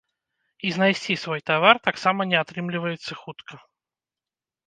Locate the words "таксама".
1.89-2.21